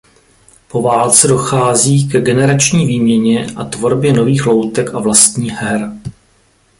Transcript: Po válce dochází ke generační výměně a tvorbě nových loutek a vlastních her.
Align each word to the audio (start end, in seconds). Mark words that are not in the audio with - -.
Po 0.67 0.81
válce 0.81 1.27
dochází 1.27 2.07
ke 2.07 2.21
generační 2.21 2.85
výměně 2.85 3.47
a 3.55 3.63
tvorbě 3.65 4.13
nových 4.13 4.45
loutek 4.45 4.93
a 4.95 4.99
vlastních 4.99 5.51
her. 5.51 5.91